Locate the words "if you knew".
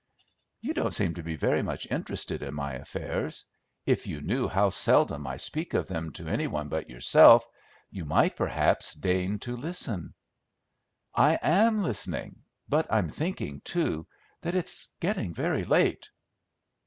3.85-4.47